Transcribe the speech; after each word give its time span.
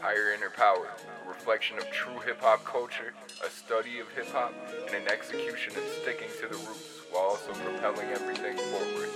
Higher 0.00 0.32
Inner 0.32 0.50
Power, 0.50 0.86
a 1.24 1.28
reflection 1.28 1.76
of 1.76 1.90
true 1.90 2.20
hip 2.20 2.40
hop 2.40 2.64
culture, 2.64 3.14
a 3.44 3.50
study 3.50 3.98
of 3.98 4.08
hip 4.12 4.28
hop, 4.30 4.54
and 4.86 4.94
an 4.94 5.08
execution 5.08 5.72
of 5.76 5.82
sticking 6.00 6.28
to 6.40 6.46
the 6.46 6.54
roots 6.54 7.00
while 7.10 7.24
also 7.24 7.52
propelling 7.52 8.08
everything 8.10 8.56
forward. 8.56 9.08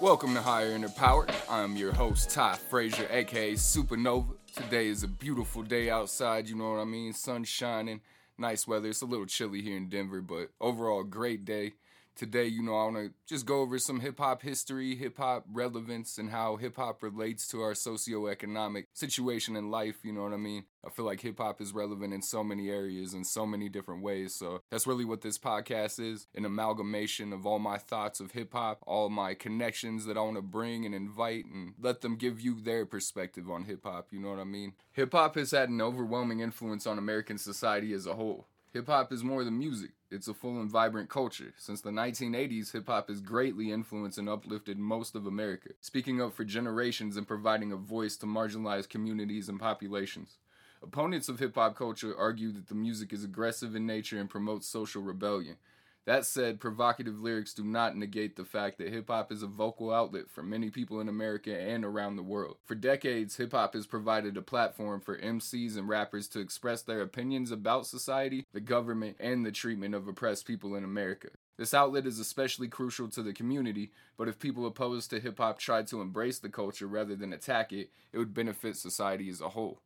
Welcome 0.00 0.34
to 0.34 0.42
Higher 0.42 0.72
Inner 0.72 0.88
Power. 0.88 1.28
I'm 1.48 1.76
your 1.76 1.92
host, 1.92 2.30
Ty 2.30 2.56
Frazier, 2.56 3.06
aka 3.08 3.52
Supernova. 3.52 4.34
Today 4.52 4.88
is 4.88 5.04
a 5.04 5.08
beautiful 5.08 5.62
day 5.62 5.88
outside, 5.88 6.48
you 6.48 6.56
know 6.56 6.72
what 6.72 6.80
I 6.80 6.84
mean? 6.84 7.12
Sun 7.12 7.44
shining, 7.44 8.00
nice 8.36 8.66
weather. 8.66 8.88
It's 8.88 9.02
a 9.02 9.06
little 9.06 9.26
chilly 9.26 9.62
here 9.62 9.76
in 9.76 9.88
Denver, 9.88 10.20
but 10.20 10.48
overall, 10.60 11.04
great 11.04 11.44
day. 11.44 11.74
Today, 12.14 12.46
you 12.46 12.62
know, 12.62 12.76
I 12.76 12.84
want 12.84 12.96
to 12.96 13.12
just 13.26 13.46
go 13.46 13.60
over 13.60 13.78
some 13.78 14.00
hip 14.00 14.18
hop 14.18 14.42
history, 14.42 14.94
hip 14.94 15.16
hop 15.16 15.44
relevance, 15.50 16.18
and 16.18 16.30
how 16.30 16.56
hip 16.56 16.76
hop 16.76 17.02
relates 17.02 17.46
to 17.48 17.62
our 17.62 17.72
socioeconomic 17.72 18.84
situation 18.92 19.56
in 19.56 19.70
life. 19.70 19.96
You 20.04 20.12
know 20.12 20.22
what 20.22 20.32
I 20.32 20.36
mean? 20.36 20.64
I 20.84 20.90
feel 20.90 21.04
like 21.04 21.20
hip 21.20 21.38
hop 21.38 21.60
is 21.60 21.72
relevant 21.72 22.12
in 22.12 22.22
so 22.22 22.42
many 22.42 22.68
areas 22.68 23.14
in 23.14 23.24
so 23.24 23.46
many 23.46 23.68
different 23.68 24.02
ways. 24.02 24.34
So 24.34 24.60
that's 24.70 24.86
really 24.86 25.04
what 25.04 25.22
this 25.22 25.38
podcast 25.38 26.00
is 26.00 26.26
an 26.34 26.44
amalgamation 26.44 27.32
of 27.32 27.46
all 27.46 27.58
my 27.58 27.78
thoughts 27.78 28.20
of 28.20 28.32
hip 28.32 28.52
hop, 28.52 28.82
all 28.86 29.08
my 29.08 29.34
connections 29.34 30.04
that 30.06 30.16
I 30.16 30.20
want 30.20 30.36
to 30.36 30.42
bring 30.42 30.84
and 30.84 30.94
invite 30.94 31.46
and 31.46 31.74
let 31.80 32.00
them 32.00 32.16
give 32.16 32.40
you 32.40 32.60
their 32.60 32.84
perspective 32.84 33.50
on 33.50 33.64
hip 33.64 33.84
hop. 33.84 34.08
You 34.10 34.20
know 34.20 34.30
what 34.30 34.38
I 34.40 34.44
mean? 34.44 34.74
Hip 34.92 35.12
hop 35.12 35.36
has 35.36 35.52
had 35.52 35.68
an 35.68 35.80
overwhelming 35.80 36.40
influence 36.40 36.86
on 36.86 36.98
American 36.98 37.38
society 37.38 37.92
as 37.92 38.06
a 38.06 38.14
whole. 38.14 38.48
Hip 38.72 38.86
hop 38.86 39.12
is 39.12 39.22
more 39.22 39.44
than 39.44 39.58
music, 39.58 39.90
it's 40.10 40.28
a 40.28 40.32
full 40.32 40.58
and 40.58 40.70
vibrant 40.70 41.10
culture. 41.10 41.52
Since 41.58 41.82
the 41.82 41.90
1980s, 41.90 42.72
hip 42.72 42.86
hop 42.86 43.10
has 43.10 43.20
greatly 43.20 43.70
influenced 43.70 44.16
and 44.16 44.30
uplifted 44.30 44.78
most 44.78 45.14
of 45.14 45.26
America, 45.26 45.70
speaking 45.82 46.22
up 46.22 46.32
for 46.32 46.44
generations 46.44 47.18
and 47.18 47.28
providing 47.28 47.70
a 47.70 47.76
voice 47.76 48.16
to 48.16 48.26
marginalized 48.26 48.88
communities 48.88 49.50
and 49.50 49.60
populations. 49.60 50.38
Opponents 50.82 51.28
of 51.28 51.38
hip 51.38 51.54
hop 51.54 51.76
culture 51.76 52.16
argue 52.16 52.50
that 52.52 52.68
the 52.68 52.74
music 52.74 53.12
is 53.12 53.24
aggressive 53.24 53.76
in 53.76 53.84
nature 53.84 54.18
and 54.18 54.30
promotes 54.30 54.66
social 54.66 55.02
rebellion. 55.02 55.56
That 56.04 56.26
said, 56.26 56.58
provocative 56.58 57.20
lyrics 57.20 57.54
do 57.54 57.62
not 57.62 57.96
negate 57.96 58.34
the 58.34 58.44
fact 58.44 58.78
that 58.78 58.92
hip 58.92 59.08
hop 59.08 59.30
is 59.30 59.44
a 59.44 59.46
vocal 59.46 59.92
outlet 59.92 60.28
for 60.28 60.42
many 60.42 60.68
people 60.68 61.00
in 61.00 61.08
America 61.08 61.56
and 61.56 61.84
around 61.84 62.16
the 62.16 62.24
world. 62.24 62.56
For 62.64 62.74
decades, 62.74 63.36
hip 63.36 63.52
hop 63.52 63.74
has 63.74 63.86
provided 63.86 64.36
a 64.36 64.42
platform 64.42 65.00
for 65.00 65.16
MCs 65.16 65.76
and 65.76 65.88
rappers 65.88 66.26
to 66.28 66.40
express 66.40 66.82
their 66.82 67.02
opinions 67.02 67.52
about 67.52 67.86
society, 67.86 68.46
the 68.52 68.60
government, 68.60 69.16
and 69.20 69.46
the 69.46 69.52
treatment 69.52 69.94
of 69.94 70.08
oppressed 70.08 70.44
people 70.44 70.74
in 70.74 70.82
America. 70.82 71.28
This 71.56 71.72
outlet 71.72 72.06
is 72.06 72.18
especially 72.18 72.66
crucial 72.66 73.08
to 73.10 73.22
the 73.22 73.32
community, 73.32 73.92
but 74.16 74.26
if 74.26 74.40
people 74.40 74.66
opposed 74.66 75.10
to 75.10 75.20
hip 75.20 75.38
hop 75.38 75.60
tried 75.60 75.86
to 75.88 76.00
embrace 76.00 76.40
the 76.40 76.48
culture 76.48 76.88
rather 76.88 77.14
than 77.14 77.32
attack 77.32 77.72
it, 77.72 77.90
it 78.12 78.18
would 78.18 78.34
benefit 78.34 78.76
society 78.76 79.28
as 79.28 79.40
a 79.40 79.50
whole. 79.50 79.80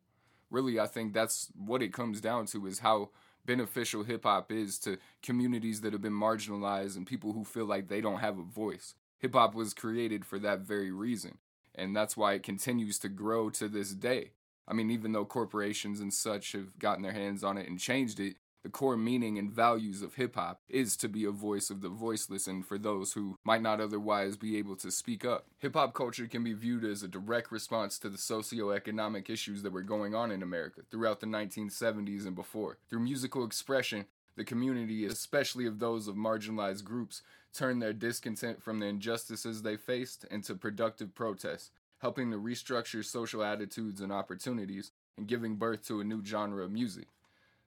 Really, 0.50 0.80
I 0.80 0.86
think 0.86 1.12
that's 1.12 1.48
what 1.54 1.82
it 1.82 1.92
comes 1.92 2.22
down 2.22 2.46
to 2.46 2.66
is 2.66 2.78
how 2.78 3.10
beneficial 3.46 4.02
hip 4.02 4.24
hop 4.24 4.52
is 4.52 4.78
to 4.80 4.98
communities 5.22 5.80
that 5.80 5.92
have 5.92 6.02
been 6.02 6.12
marginalized 6.12 6.96
and 6.96 7.06
people 7.06 7.32
who 7.32 7.44
feel 7.44 7.66
like 7.66 7.88
they 7.88 8.00
don't 8.00 8.18
have 8.18 8.38
a 8.38 8.42
voice. 8.42 8.94
Hip 9.18 9.34
hop 9.34 9.54
was 9.54 9.72
created 9.72 10.24
for 10.24 10.38
that 10.40 10.60
very 10.60 10.90
reason, 10.90 11.38
and 11.74 11.96
that's 11.96 12.16
why 12.16 12.34
it 12.34 12.42
continues 12.42 12.98
to 12.98 13.08
grow 13.08 13.48
to 13.50 13.68
this 13.68 13.92
day. 13.92 14.32
I 14.68 14.74
mean, 14.74 14.90
even 14.90 15.12
though 15.12 15.24
corporations 15.24 16.00
and 16.00 16.12
such 16.12 16.52
have 16.52 16.78
gotten 16.78 17.02
their 17.02 17.12
hands 17.12 17.44
on 17.44 17.56
it 17.56 17.68
and 17.68 17.78
changed 17.78 18.20
it, 18.20 18.36
the 18.66 18.72
core 18.72 18.96
meaning 18.96 19.38
and 19.38 19.52
values 19.52 20.02
of 20.02 20.16
hip 20.16 20.34
hop 20.34 20.60
is 20.68 20.96
to 20.96 21.08
be 21.08 21.24
a 21.24 21.30
voice 21.30 21.70
of 21.70 21.82
the 21.82 21.88
voiceless 21.88 22.48
and 22.48 22.66
for 22.66 22.76
those 22.76 23.12
who 23.12 23.38
might 23.44 23.62
not 23.62 23.80
otherwise 23.80 24.36
be 24.36 24.58
able 24.58 24.74
to 24.74 24.90
speak 24.90 25.24
up. 25.24 25.46
Hip 25.60 25.74
hop 25.74 25.94
culture 25.94 26.26
can 26.26 26.42
be 26.42 26.52
viewed 26.52 26.82
as 26.82 27.04
a 27.04 27.06
direct 27.06 27.52
response 27.52 27.96
to 28.00 28.08
the 28.08 28.18
socio-economic 28.18 29.30
issues 29.30 29.62
that 29.62 29.72
were 29.72 29.82
going 29.82 30.16
on 30.16 30.32
in 30.32 30.42
America 30.42 30.80
throughout 30.90 31.20
the 31.20 31.28
1970s 31.28 32.26
and 32.26 32.34
before. 32.34 32.78
Through 32.90 33.04
musical 33.04 33.44
expression, 33.44 34.06
the 34.36 34.42
community, 34.42 35.06
especially 35.06 35.66
of 35.66 35.78
those 35.78 36.08
of 36.08 36.16
marginalized 36.16 36.82
groups, 36.82 37.22
turned 37.54 37.80
their 37.80 37.92
discontent 37.92 38.60
from 38.60 38.80
the 38.80 38.86
injustices 38.86 39.62
they 39.62 39.76
faced 39.76 40.24
into 40.28 40.56
productive 40.56 41.14
protest, 41.14 41.70
helping 42.00 42.32
to 42.32 42.36
restructure 42.36 43.04
social 43.04 43.44
attitudes 43.44 44.00
and 44.00 44.10
opportunities 44.10 44.90
and 45.16 45.28
giving 45.28 45.54
birth 45.54 45.86
to 45.86 46.00
a 46.00 46.04
new 46.04 46.20
genre 46.24 46.64
of 46.64 46.72
music. 46.72 47.06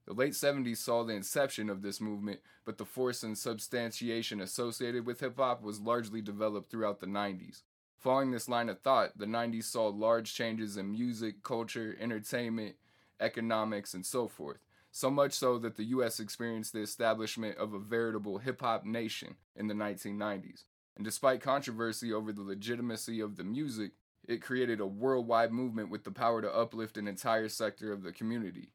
The 0.09 0.15
late 0.15 0.33
70s 0.33 0.77
saw 0.77 1.03
the 1.03 1.13
inception 1.13 1.69
of 1.69 1.83
this 1.83 2.01
movement, 2.01 2.39
but 2.65 2.79
the 2.79 2.85
force 2.85 3.21
and 3.21 3.37
substantiation 3.37 4.41
associated 4.41 5.05
with 5.05 5.19
hip 5.19 5.37
hop 5.37 5.61
was 5.61 5.79
largely 5.79 6.19
developed 6.19 6.71
throughout 6.71 6.99
the 6.99 7.05
90s. 7.05 7.61
Following 7.95 8.31
this 8.31 8.49
line 8.49 8.69
of 8.69 8.79
thought, 8.79 9.15
the 9.15 9.27
90s 9.27 9.65
saw 9.65 9.85
large 9.89 10.33
changes 10.33 10.77
in 10.77 10.91
music, 10.91 11.43
culture, 11.43 11.95
entertainment, 11.99 12.77
economics, 13.19 13.93
and 13.93 14.03
so 14.03 14.27
forth. 14.27 14.65
So 14.91 15.11
much 15.11 15.33
so 15.33 15.59
that 15.59 15.77
the 15.77 15.83
US 15.83 16.19
experienced 16.19 16.73
the 16.73 16.81
establishment 16.81 17.59
of 17.59 17.75
a 17.75 17.79
veritable 17.79 18.39
hip 18.39 18.61
hop 18.61 18.85
nation 18.85 19.35
in 19.55 19.67
the 19.67 19.75
1990s. 19.75 20.63
And 20.95 21.05
despite 21.05 21.43
controversy 21.43 22.11
over 22.11 22.33
the 22.33 22.41
legitimacy 22.41 23.19
of 23.19 23.35
the 23.35 23.43
music, 23.43 23.91
it 24.27 24.41
created 24.41 24.79
a 24.79 24.87
worldwide 24.87 25.51
movement 25.51 25.91
with 25.91 26.03
the 26.03 26.09
power 26.09 26.41
to 26.41 26.51
uplift 26.51 26.97
an 26.97 27.07
entire 27.07 27.47
sector 27.47 27.91
of 27.91 28.01
the 28.01 28.11
community 28.11 28.71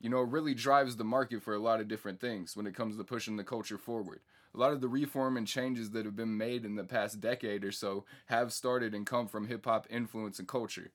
you 0.00 0.08
know, 0.08 0.20
really 0.20 0.54
drives 0.54 0.96
the 0.96 1.04
market 1.04 1.42
for 1.42 1.54
a 1.54 1.58
lot 1.58 1.80
of 1.80 1.88
different 1.88 2.20
things 2.20 2.56
when 2.56 2.66
it 2.66 2.74
comes 2.74 2.96
to 2.96 3.04
pushing 3.04 3.36
the 3.36 3.44
culture 3.44 3.78
forward. 3.78 4.20
A 4.54 4.58
lot 4.58 4.72
of 4.72 4.80
the 4.80 4.88
reform 4.88 5.36
and 5.36 5.46
changes 5.46 5.90
that 5.90 6.04
have 6.04 6.16
been 6.16 6.36
made 6.36 6.64
in 6.64 6.74
the 6.74 6.84
past 6.84 7.20
decade 7.20 7.64
or 7.64 7.70
so 7.70 8.04
have 8.26 8.52
started 8.52 8.94
and 8.94 9.06
come 9.06 9.28
from 9.28 9.46
hip 9.46 9.64
hop 9.64 9.86
influence 9.90 10.38
and 10.38 10.48
culture 10.48 10.90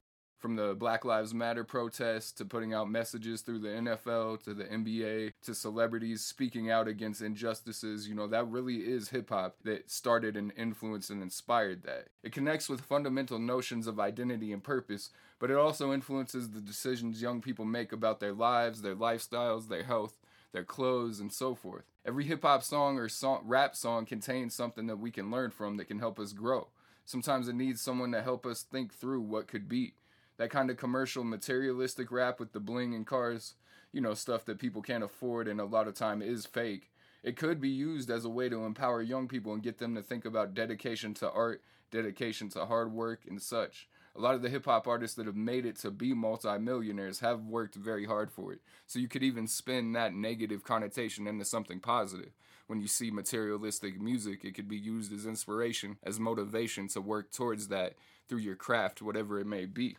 from 0.46 0.58
the 0.58 0.76
Black 0.76 1.04
Lives 1.04 1.34
Matter 1.34 1.64
protests 1.64 2.32
to 2.34 2.46
putting 2.46 2.72
out 2.72 2.88
messages 2.88 3.42
through 3.42 3.58
the 3.58 3.70
NFL 3.70 4.44
to 4.44 4.54
the 4.54 4.66
NBA 4.66 5.34
to 5.42 5.56
celebrities 5.56 6.22
speaking 6.22 6.70
out 6.70 6.88
against 6.88 7.24
injustices, 7.24 8.08
you 8.08 8.14
know, 8.14 8.28
that 8.28 8.48
really 8.48 8.76
is 8.76 9.10
hip 9.10 9.30
hop 9.30 9.56
that 9.64 9.90
started 9.90 10.38
and 10.38 10.54
influenced 10.56 11.10
and 11.10 11.24
inspired 11.24 11.82
that. 11.86 12.10
It 12.22 12.32
connects 12.32 12.70
with 12.70 12.82
fundamental 12.82 13.40
notions 13.40 13.88
of 13.88 14.00
identity 14.00 14.54
and 14.54 14.64
purpose, 14.64 15.10
but 15.40 15.50
it 15.50 15.58
also 15.58 15.92
influences 15.92 16.52
the 16.52 16.62
decisions 16.62 17.24
young 17.24 17.42
people 17.42 17.66
make 17.66 17.92
about 17.92 18.20
their 18.20 18.34
lives, 18.34 18.84
their 18.84 18.96
lifestyles, 18.96 19.68
their 19.68 19.86
health, 19.86 20.20
their 20.54 20.64
clothes, 20.64 21.20
and 21.20 21.34
so 21.34 21.56
forth. 21.56 21.86
Every 22.06 22.26
hip 22.26 22.44
hop 22.44 22.62
song 22.62 23.00
or 23.00 23.10
song, 23.10 23.42
rap 23.46 23.76
song 23.76 24.06
contains 24.06 24.54
something 24.54 24.86
that 24.86 25.00
we 25.00 25.10
can 25.10 25.32
learn 25.32 25.50
from 25.50 25.78
that 25.78 25.86
can 25.86 25.98
help 25.98 26.20
us 26.20 26.34
grow. 26.34 26.68
Sometimes 27.04 27.48
it 27.48 27.56
needs 27.56 27.82
someone 27.82 28.12
to 28.12 28.22
help 28.22 28.46
us 28.46 28.62
think 28.62 28.94
through 28.94 29.22
what 29.22 29.48
could 29.48 29.68
be 29.68 29.94
that 30.38 30.50
kind 30.50 30.70
of 30.70 30.78
commercial 30.78 31.24
materialistic 31.24 32.12
rap 32.12 32.40
with 32.40 32.52
the 32.52 32.60
bling 32.60 32.94
and 32.94 33.08
cars, 33.08 33.56
you 33.92 34.02
know, 34.02 34.14
stuff 34.14 34.46
that 34.46 34.60
people 34.60 34.82
can't 34.82 35.04
afford 35.04 35.48
and 35.48 35.60
a 35.60 35.66
lot 35.66 35.88
of 35.88 35.94
time 35.94 36.22
is 36.22 36.46
fake. 36.46 36.92
It 37.24 37.38
could 37.38 37.60
be 37.60 37.70
used 37.70 38.12
as 38.12 38.26
a 38.26 38.30
way 38.30 38.50
to 38.50 38.66
empower 38.66 39.02
young 39.02 39.28
people 39.28 39.54
and 39.54 39.64
get 39.64 39.80
them 39.80 39.96
to 39.96 40.02
think 40.02 40.26
about 40.26 40.54
dedication 40.54 41.14
to 41.16 41.32
art, 41.32 41.62
dedication 41.90 42.50
to 42.50 42.66
hard 42.66 42.92
work 42.92 43.22
and 43.28 43.42
such. 43.42 43.88
A 44.16 44.22
lot 44.22 44.36
of 44.36 44.42
the 44.42 44.50
hip 44.50 44.66
hop 44.66 44.88
artists 44.88 45.18
that 45.18 45.26
have 45.26 45.36
made 45.36 45.66
it 45.66 45.76
to 45.78 45.92
be 45.92 46.14
multimillionaires 46.14 47.20
have 47.20 47.42
worked 47.42 47.76
very 47.76 48.06
hard 48.06 48.32
for 48.32 48.54
it. 48.54 48.60
So 48.86 49.00
you 49.00 49.08
could 49.08 49.24
even 49.24 49.48
spin 49.48 49.92
that 49.94 50.14
negative 50.14 50.64
connotation 50.64 51.28
into 51.28 51.44
something 51.44 51.80
positive. 51.80 52.32
When 52.68 52.80
you 52.80 52.88
see 52.88 53.12
materialistic 53.12 54.00
music, 54.00 54.46
it 54.46 54.56
could 54.56 54.70
be 54.70 54.78
used 54.78 55.12
as 55.12 55.26
inspiration, 55.26 55.98
as 56.02 56.20
motivation 56.20 56.88
to 56.90 57.02
work 57.02 57.32
towards 57.32 57.68
that 57.68 57.96
through 58.28 58.40
your 58.40 58.56
craft, 58.56 59.02
whatever 59.02 59.40
it 59.40 59.48
may 59.48 59.66
be. 59.66 59.98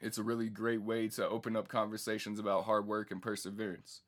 It's 0.00 0.18
a 0.18 0.22
really 0.22 0.48
great 0.48 0.82
way 0.82 1.08
to 1.08 1.28
open 1.28 1.56
up 1.56 1.68
conversations 1.68 2.38
about 2.38 2.64
hard 2.64 2.86
work 2.86 3.10
and 3.10 3.20
perseverance. 3.20 4.02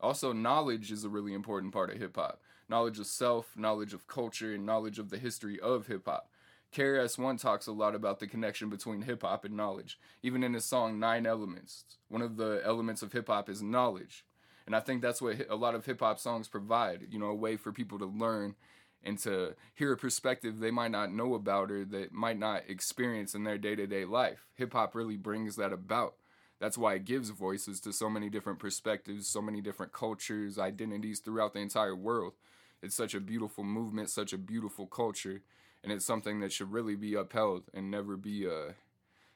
Also, 0.00 0.32
knowledge 0.32 0.90
is 0.90 1.04
a 1.04 1.08
really 1.08 1.34
important 1.34 1.72
part 1.72 1.90
of 1.90 1.98
hip 1.98 2.16
hop. 2.16 2.40
Knowledge 2.68 2.98
of 2.98 3.06
self, 3.06 3.56
knowledge 3.56 3.92
of 3.92 4.06
culture, 4.06 4.54
and 4.54 4.64
knowledge 4.64 4.98
of 4.98 5.10
the 5.10 5.18
history 5.18 5.60
of 5.60 5.86
hip 5.86 6.06
hop. 6.06 6.30
KRS-One 6.72 7.36
talks 7.36 7.66
a 7.66 7.72
lot 7.72 7.94
about 7.94 8.20
the 8.20 8.28
connection 8.28 8.70
between 8.70 9.02
hip 9.02 9.22
hop 9.22 9.44
and 9.44 9.56
knowledge. 9.56 9.98
Even 10.22 10.42
in 10.42 10.54
his 10.54 10.64
song 10.64 10.98
Nine 10.98 11.26
Elements, 11.26 11.84
one 12.08 12.22
of 12.22 12.36
the 12.36 12.62
elements 12.64 13.02
of 13.02 13.12
hip 13.12 13.26
hop 13.26 13.48
is 13.48 13.60
knowledge. 13.60 14.24
And 14.66 14.76
I 14.76 14.80
think 14.80 15.02
that's 15.02 15.20
what 15.20 15.36
a 15.48 15.56
lot 15.56 15.74
of 15.74 15.84
hip 15.84 16.00
hop 16.00 16.20
songs 16.20 16.46
provide, 16.46 17.08
you 17.10 17.18
know, 17.18 17.26
a 17.26 17.34
way 17.34 17.56
for 17.56 17.72
people 17.72 17.98
to 17.98 18.06
learn 18.06 18.54
and 19.02 19.18
to 19.20 19.54
hear 19.74 19.92
a 19.92 19.96
perspective 19.96 20.58
they 20.58 20.70
might 20.70 20.90
not 20.90 21.12
know 21.12 21.34
about 21.34 21.70
or 21.70 21.84
that 21.86 22.12
might 22.12 22.38
not 22.38 22.62
experience 22.68 23.34
in 23.34 23.44
their 23.44 23.58
day 23.58 23.74
to 23.74 23.86
day 23.86 24.04
life. 24.04 24.46
Hip 24.56 24.72
hop 24.72 24.94
really 24.94 25.16
brings 25.16 25.56
that 25.56 25.72
about. 25.72 26.14
That's 26.60 26.76
why 26.76 26.94
it 26.94 27.06
gives 27.06 27.30
voices 27.30 27.80
to 27.80 27.92
so 27.92 28.10
many 28.10 28.28
different 28.28 28.58
perspectives, 28.58 29.26
so 29.26 29.40
many 29.40 29.62
different 29.62 29.92
cultures, 29.92 30.58
identities 30.58 31.20
throughout 31.20 31.54
the 31.54 31.60
entire 31.60 31.96
world. 31.96 32.34
It's 32.82 32.94
such 32.94 33.14
a 33.14 33.20
beautiful 33.20 33.64
movement, 33.64 34.10
such 34.10 34.34
a 34.34 34.38
beautiful 34.38 34.86
culture, 34.86 35.42
and 35.82 35.90
it's 35.90 36.04
something 36.04 36.40
that 36.40 36.52
should 36.52 36.70
really 36.70 36.96
be 36.96 37.14
upheld 37.14 37.64
and 37.72 37.90
never 37.90 38.16
be 38.16 38.46
uh 38.46 38.72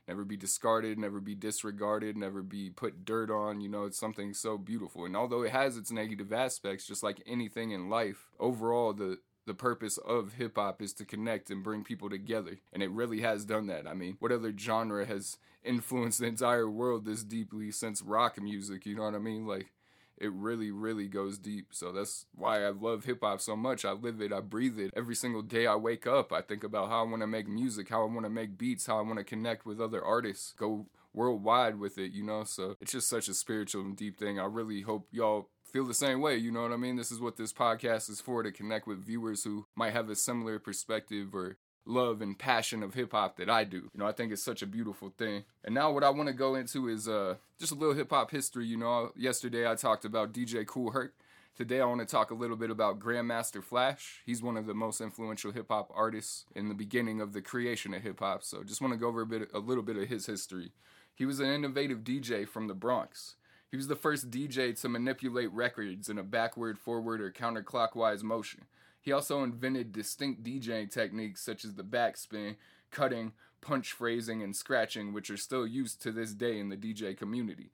never 0.07 0.25
be 0.25 0.37
discarded, 0.37 0.99
never 0.99 1.19
be 1.19 1.35
disregarded, 1.35 2.15
never 2.15 2.43
be 2.43 2.69
put 2.69 3.07
dirt 3.07 3.31
on. 3.31 3.63
You 3.63 3.71
know, 3.71 3.85
it's 3.85 3.99
something 3.99 4.35
so 4.35 4.59
beautiful. 4.59 5.07
And 5.07 5.17
although 5.17 5.43
it 5.43 5.53
has 5.53 5.79
its 5.79 5.91
negative 5.91 6.31
aspects, 6.31 6.87
just 6.87 7.03
like 7.03 7.23
anything 7.27 7.71
in 7.71 7.89
life, 7.89 8.29
overall 8.39 8.93
the 8.93 9.19
the 9.47 9.55
purpose 9.55 9.99
of 9.99 10.35
hip 10.35 10.57
hop 10.57 10.81
is 10.81 10.93
to 10.95 11.05
connect 11.05 11.51
and 11.51 11.63
bring 11.63 11.85
people 11.85 12.09
together. 12.09 12.59
And 12.73 12.83
it 12.83 12.91
really 12.91 13.21
has 13.21 13.45
done 13.45 13.67
that. 13.67 13.87
I 13.87 13.95
mean, 13.95 14.17
what 14.21 14.33
other 14.33 14.53
genre 14.57 15.05
has 15.07 15.39
influenced 15.63 16.21
the 16.21 16.27
entire 16.27 16.69
world 16.69 17.05
this 17.05 17.23
deeply 17.23 17.71
since 17.71 18.03
rock 18.03 18.41
music? 18.41 18.87
You 18.87 18.97
know 18.97 19.03
what 19.03 19.15
I 19.15 19.19
mean? 19.19 19.47
Like, 19.47 19.69
it 20.17 20.33
really, 20.33 20.71
really 20.71 21.09
goes 21.09 21.39
deep. 21.39 21.69
So 21.73 21.93
that's 21.93 22.27
why 22.35 22.65
I 22.65 22.71
love 22.71 23.05
hip 23.05 23.19
hop 23.23 23.41
so 23.41 23.57
much. 23.57 23.85
I 23.85 23.93
live 23.93 24.21
it, 24.21 24.33
I 24.33 24.41
breathe 24.41 24.79
it. 24.79 24.93
Every 24.97 25.15
single 25.15 25.43
day 25.43 25.67
I 25.67 25.75
wake 25.75 26.07
up, 26.07 26.33
I 26.33 26.41
think 26.41 26.65
about 26.65 26.89
how 26.89 27.01
I 27.05 27.09
want 27.09 27.23
to 27.23 27.27
make 27.27 27.49
music, 27.49 27.89
how 27.89 28.03
I 28.03 28.13
want 28.13 28.25
to 28.25 28.31
make 28.31 28.57
beats, 28.57 28.87
how 28.87 28.99
I 28.99 29.03
want 29.03 29.19
to 29.19 29.25
connect 29.25 29.67
with 29.67 29.81
other 29.81 30.03
artists, 30.05 30.53
go 30.57 30.87
worldwide 31.15 31.79
with 31.79 31.97
it, 31.97 32.13
you 32.13 32.23
know? 32.23 32.45
So 32.45 32.77
it's 32.81 32.93
just 32.93 33.09
such 33.09 33.29
a 33.29 33.35
spiritual 33.35 33.83
and 33.83 33.97
deep 33.97 34.19
thing. 34.19 34.39
I 34.39 34.45
really 34.45 34.83
hope 34.83 35.09
y'all 35.11 35.49
feel 35.73 35.87
the 35.87 35.95
same 35.95 36.21
way, 36.21 36.37
you 36.37 36.53
know 36.53 36.63
what 36.63 36.73
I 36.73 36.77
mean? 36.77 36.97
This 36.97 37.11
is 37.11 37.21
what 37.21 37.37
this 37.37 37.53
podcast 37.53 38.11
is 38.11 38.21
for 38.21 38.43
to 38.43 38.53
connect 38.53 38.87
with 38.87 39.05
viewers 39.05 39.45
who 39.45 39.67
might 39.75 39.93
have 39.93 40.09
a 40.09 40.15
similar 40.15 40.59
perspective 40.59 41.35
or 41.35 41.57
love 41.87 42.23
and 42.23 42.39
passion 42.39 42.83
of 42.83 42.95
hip 42.95 43.13
hop 43.13 43.37
that 43.37 43.51
I 43.51 43.65
do. 43.65 43.91
You 43.93 43.99
know, 43.99 44.07
I 44.07 44.13
think 44.13 44.33
it's 44.33 44.43
such 44.43 44.63
a 44.63 44.67
beautiful 44.67 45.13
thing. 45.17 45.45
And 45.65 45.75
now 45.75 45.93
what 45.93 46.05
I 46.05 46.11
want 46.11 46.29
to 46.29 46.35
go 46.35 46.55
into 46.55 46.89
is 46.89 47.09
uh 47.09 47.37
just 47.59 47.73
a 47.73 47.75
little 47.75 47.95
hip 47.95 48.11
hop 48.11 48.31
history, 48.31 48.67
you 48.67 48.77
know. 48.77 49.11
Yesterday 49.17 49.69
I 49.69 49.75
talked 49.75 50.05
about 50.05 50.33
DJ 50.33 50.67
Kool 50.67 50.93
Herc. 50.93 51.15
Today 51.57 51.81
I 51.81 51.85
want 51.85 52.01
to 52.01 52.07
talk 52.07 52.31
a 52.31 52.35
little 52.35 52.57
bit 52.57 52.71
about 52.71 52.99
Grandmaster 52.99 53.63
Flash. 53.63 54.23
He's 54.27 54.43
one 54.43 54.57
of 54.57 54.67
the 54.67 54.75
most 54.75 55.01
influential 55.01 55.53
hip 55.53 55.67
hop 55.69 55.91
artists 55.95 56.47
in 56.55 56.69
the 56.69 56.75
beginning 56.75 57.21
of 57.21 57.33
the 57.33 57.43
creation 57.43 57.95
of 57.95 58.03
hip 58.03 58.21
hop. 58.21 58.43
So 58.43 58.65
just 58.65 58.81
want 58.81 58.93
to 58.93 58.99
go 58.99 59.09
over 59.09 59.23
a 59.23 59.27
bit 59.27 59.51
a 59.53 59.59
little 59.59 59.85
bit 59.85 59.97
of 59.97 60.09
his 60.09 60.27
history. 60.27 60.73
He 61.15 61.25
was 61.25 61.41
an 61.41 61.47
innovative 61.47 62.01
DJ 62.01 62.47
from 62.47 62.67
the 62.67 62.75
Bronx. 62.75 63.37
He 63.71 63.77
was 63.77 63.89
the 63.89 63.97
first 63.97 64.31
DJ 64.31 64.79
to 64.81 64.89
manipulate 64.89 65.53
records 65.53 66.09
in 66.09 66.19
a 66.19 66.23
backward, 66.23 66.79
forward, 66.79 67.21
or 67.21 67.31
counterclockwise 67.31 68.23
motion. 68.23 68.67
He 69.01 69.13
also 69.13 69.43
invented 69.43 69.93
distinct 69.93 70.43
DJing 70.43 70.91
techniques 70.91 71.41
such 71.41 71.65
as 71.65 71.75
the 71.75 71.83
backspin, 71.85 72.57
cutting, 72.91 73.33
punch 73.61 73.93
phrasing, 73.93 74.43
and 74.43 74.57
scratching, 74.57 75.13
which 75.13 75.31
are 75.31 75.37
still 75.37 75.67
used 75.67 76.03
to 76.03 76.11
this 76.11 76.33
day 76.33 76.59
in 76.59 76.69
the 76.69 76.77
DJ 76.77 77.17
community. 77.17 77.71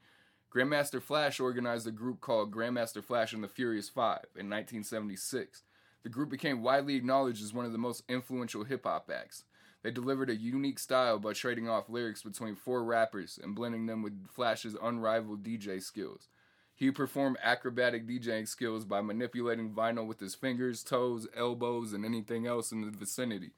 Grandmaster 0.55 1.01
Flash 1.01 1.39
organized 1.39 1.87
a 1.87 1.93
group 1.93 2.21
called 2.21 2.51
Grandmaster 2.51 3.05
Flash 3.05 3.33
and 3.33 3.45
the 3.45 3.49
Furious 3.49 3.89
Five 3.89 4.27
in 4.35 4.51
1976. 4.51 5.63
The 6.03 6.09
group 6.09 6.31
became 6.31 6.63
widely 6.63 6.97
acknowledged 6.97 7.43
as 7.43 7.55
one 7.55 7.67
of 7.67 7.73
the 7.73 7.79
most 7.79 8.03
influential 8.09 8.65
hip 8.65 8.85
hop 8.85 9.11
acts. 9.15 9.45
They 9.83 9.91
delivered 9.91 10.29
a 10.29 10.37
unique 10.37 10.79
style 10.79 11.19
by 11.19 11.33
trading 11.33 11.69
off 11.69 11.89
lyrics 11.89 12.23
between 12.23 12.55
four 12.55 12.85
rappers 12.85 13.39
and 13.43 13.55
blending 13.55 13.87
them 13.87 14.03
with 14.03 14.29
Flash's 14.29 14.77
unrivaled 14.81 15.43
DJ 15.43 15.83
skills. 15.83 16.29
He 16.75 16.91
performed 16.91 17.37
acrobatic 17.43 18.07
DJing 18.07 18.49
skills 18.49 18.85
by 18.85 19.01
manipulating 19.01 19.71
vinyl 19.71 20.07
with 20.07 20.21
his 20.21 20.35
fingers, 20.35 20.83
toes, 20.83 21.29
elbows, 21.37 21.93
and 21.93 22.05
anything 22.05 22.47
else 22.47 22.73
in 22.73 22.81
the 22.81 22.91
vicinity. 22.91 23.51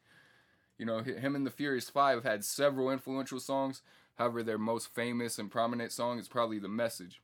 You 0.76 0.86
know, 0.86 1.02
him 1.02 1.36
and 1.36 1.46
the 1.46 1.50
Furious 1.50 1.88
Five 1.88 2.24
had 2.24 2.44
several 2.44 2.90
influential 2.90 3.38
songs. 3.38 3.82
However, 4.16 4.42
their 4.42 4.58
most 4.58 4.92
famous 4.92 5.38
and 5.38 5.50
prominent 5.50 5.92
song 5.92 6.18
is 6.18 6.28
probably 6.28 6.58
The 6.58 6.68
Message. 6.68 7.22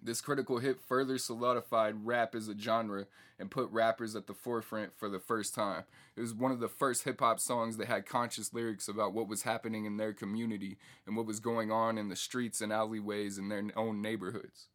This 0.00 0.20
critical 0.20 0.58
hit 0.58 0.80
further 0.80 1.18
solidified 1.18 2.06
rap 2.06 2.34
as 2.34 2.48
a 2.48 2.56
genre 2.56 3.06
and 3.38 3.50
put 3.50 3.70
rappers 3.70 4.14
at 4.14 4.26
the 4.26 4.34
forefront 4.34 4.96
for 4.96 5.08
the 5.08 5.18
first 5.18 5.54
time. 5.54 5.84
It 6.16 6.20
was 6.20 6.32
one 6.32 6.52
of 6.52 6.60
the 6.60 6.68
first 6.68 7.04
hip 7.04 7.20
hop 7.20 7.40
songs 7.40 7.76
that 7.76 7.88
had 7.88 8.06
conscious 8.06 8.54
lyrics 8.54 8.88
about 8.88 9.12
what 9.12 9.28
was 9.28 9.42
happening 9.42 9.84
in 9.84 9.96
their 9.96 10.12
community 10.12 10.78
and 11.06 11.16
what 11.16 11.26
was 11.26 11.40
going 11.40 11.72
on 11.72 11.98
in 11.98 12.08
the 12.08 12.16
streets 12.16 12.60
and 12.60 12.72
alleyways 12.72 13.38
in 13.38 13.48
their 13.48 13.64
own 13.76 14.00
neighborhoods. 14.00 14.68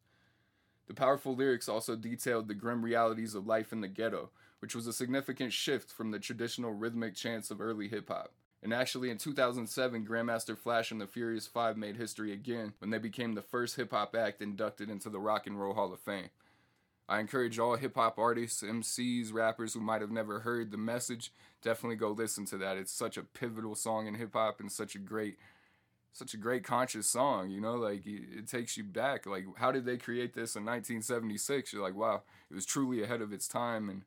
The 0.86 0.94
powerful 0.94 1.34
lyrics 1.34 1.68
also 1.68 1.96
detailed 1.96 2.46
the 2.46 2.54
grim 2.54 2.84
realities 2.84 3.34
of 3.34 3.46
life 3.46 3.72
in 3.72 3.80
the 3.80 3.88
ghetto, 3.88 4.30
which 4.58 4.74
was 4.74 4.86
a 4.86 4.92
significant 4.92 5.52
shift 5.54 5.90
from 5.90 6.10
the 6.10 6.18
traditional 6.18 6.72
rhythmic 6.72 7.14
chants 7.14 7.50
of 7.50 7.60
early 7.60 7.88
hip 7.88 8.08
hop. 8.08 8.32
And 8.64 8.72
actually, 8.72 9.10
in 9.10 9.18
2007, 9.18 10.06
Grandmaster 10.06 10.56
Flash 10.56 10.90
and 10.90 10.98
the 10.98 11.06
Furious 11.06 11.46
Five 11.46 11.76
made 11.76 11.96
history 11.96 12.32
again 12.32 12.72
when 12.78 12.88
they 12.88 12.96
became 12.96 13.34
the 13.34 13.42
first 13.42 13.76
hip 13.76 13.90
hop 13.90 14.16
act 14.16 14.40
inducted 14.40 14.88
into 14.88 15.10
the 15.10 15.20
Rock 15.20 15.46
and 15.46 15.60
Roll 15.60 15.74
Hall 15.74 15.92
of 15.92 16.00
Fame. 16.00 16.30
I 17.06 17.20
encourage 17.20 17.58
all 17.58 17.76
hip 17.76 17.94
hop 17.94 18.18
artists, 18.18 18.62
MCs, 18.62 19.34
rappers 19.34 19.74
who 19.74 19.80
might 19.80 20.00
have 20.00 20.10
never 20.10 20.40
heard 20.40 20.70
the 20.70 20.78
message, 20.78 21.30
definitely 21.60 21.96
go 21.96 22.10
listen 22.10 22.46
to 22.46 22.56
that. 22.56 22.78
It's 22.78 22.90
such 22.90 23.18
a 23.18 23.22
pivotal 23.22 23.74
song 23.74 24.06
in 24.06 24.14
hip 24.14 24.32
hop 24.32 24.60
and 24.60 24.72
such 24.72 24.94
a 24.94 24.98
great 24.98 25.36
such 26.14 26.32
a 26.32 26.38
great 26.38 26.64
conscious 26.64 27.08
song, 27.08 27.50
you 27.50 27.60
know, 27.60 27.74
like 27.74 28.06
it, 28.06 28.46
takes 28.46 28.76
you 28.76 28.84
back. 28.84 29.26
Like, 29.26 29.44
how 29.56 29.72
did 29.72 29.84
they 29.84 29.96
create 29.96 30.32
this 30.32 30.54
in 30.54 30.64
1976? 30.64 31.72
You're 31.72 31.82
like, 31.82 31.96
wow, 31.96 32.22
it 32.50 32.54
was 32.54 32.64
truly 32.64 33.02
ahead 33.02 33.20
of 33.20 33.32
its 33.32 33.48
time 33.48 33.90
and 33.90 34.02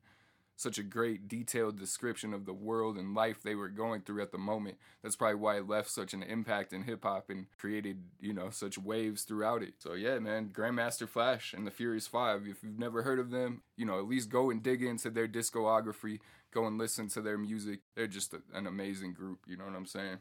such 0.58 0.76
a 0.76 0.82
great 0.82 1.28
detailed 1.28 1.78
description 1.78 2.34
of 2.34 2.44
the 2.44 2.52
world 2.52 2.98
and 2.98 3.14
life 3.14 3.40
they 3.42 3.54
were 3.54 3.68
going 3.68 4.00
through 4.00 4.20
at 4.20 4.32
the 4.32 4.38
moment. 4.38 4.76
That's 5.02 5.14
probably 5.14 5.36
why 5.36 5.58
it 5.58 5.68
left 5.68 5.88
such 5.88 6.12
an 6.12 6.24
impact 6.24 6.72
in 6.72 6.82
hip 6.82 7.04
hop 7.04 7.30
and 7.30 7.46
created, 7.56 8.02
you 8.20 8.32
know, 8.32 8.50
such 8.50 8.76
waves 8.76 9.22
throughout 9.22 9.62
it. 9.62 9.74
So, 9.78 9.94
yeah, 9.94 10.18
man, 10.18 10.50
Grandmaster 10.52 11.08
Flash 11.08 11.54
and 11.54 11.64
the 11.64 11.70
Furious 11.70 12.08
Five, 12.08 12.48
if 12.48 12.64
you've 12.64 12.78
never 12.78 13.04
heard 13.04 13.20
of 13.20 13.30
them, 13.30 13.62
you 13.76 13.86
know, 13.86 14.00
at 14.00 14.08
least 14.08 14.30
go 14.30 14.50
and 14.50 14.60
dig 14.60 14.82
into 14.82 15.10
their 15.10 15.28
discography, 15.28 16.18
go 16.52 16.66
and 16.66 16.76
listen 16.76 17.08
to 17.10 17.20
their 17.20 17.38
music. 17.38 17.80
They're 17.94 18.08
just 18.08 18.34
a, 18.34 18.42
an 18.52 18.66
amazing 18.66 19.12
group, 19.12 19.44
you 19.46 19.56
know 19.56 19.64
what 19.64 19.76
I'm 19.76 19.86
saying? 19.86 20.18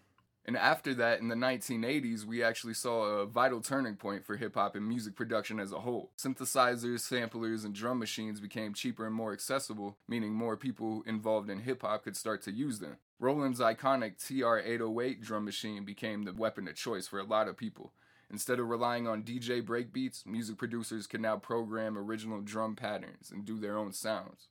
And 0.48 0.56
after 0.56 0.94
that, 0.94 1.20
in 1.20 1.28
the 1.28 1.36
1980s, 1.36 2.24
we 2.24 2.42
actually 2.42 2.74
saw 2.74 3.04
a 3.04 3.26
vital 3.26 3.60
turning 3.60 3.98
point 3.98 4.26
for 4.26 4.38
hip 4.38 4.56
hop 4.56 4.78
and 4.78 4.88
music 4.88 5.14
production 5.14 5.60
as 5.60 5.74
a 5.74 5.82
whole. 5.82 6.12
Synthesizers, 6.18 7.02
samplers, 7.02 7.66
and 7.66 7.76
drum 7.76 8.00
machines 8.00 8.40
became 8.40 8.74
cheaper 8.74 9.06
and 9.06 9.14
more 9.14 9.34
accessible, 9.34 9.98
meaning 10.08 10.34
more 10.34 10.56
people 10.56 11.04
involved 11.06 11.50
in 11.50 11.60
hip 11.60 11.82
hop 11.82 12.06
could 12.06 12.16
start 12.16 12.42
to 12.44 12.54
use 12.54 12.80
them. 12.80 12.96
Roland's 13.20 13.60
iconic 13.60 14.26
TR 14.26 14.60
808 14.60 15.22
drum 15.22 15.44
machine 15.44 15.84
became 15.84 16.24
the 16.24 16.34
weapon 16.34 16.66
of 16.70 16.76
choice 16.76 17.08
for 17.08 17.20
a 17.20 17.26
lot 17.26 17.50
of 17.50 17.58
people. 17.58 17.92
Instead 18.32 18.60
of 18.60 18.70
relying 18.70 19.06
on 19.06 19.24
DJ 19.24 19.62
breakbeats, 19.62 20.26
music 20.26 20.58
producers 20.58 21.08
could 21.08 21.22
now 21.22 21.36
program 21.36 21.98
original 21.98 22.40
drum 22.40 22.76
patterns 22.76 23.32
and 23.32 23.44
do 23.44 23.60
their 23.60 23.78
own 23.78 23.92
sounds. 23.92 24.48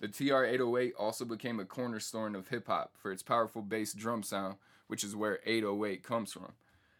The 0.00 0.08
TR 0.08 0.44
808 0.44 0.94
also 0.98 1.24
became 1.24 1.60
a 1.60 1.64
cornerstone 1.64 2.34
of 2.34 2.48
hip 2.48 2.66
hop 2.66 2.94
for 3.00 3.12
its 3.12 3.22
powerful 3.22 3.62
bass 3.62 3.92
drum 3.92 4.22
sound, 4.22 4.56
which 4.90 5.04
is 5.04 5.14
where 5.14 5.38
808 5.46 6.02
comes 6.02 6.32
from. 6.32 6.52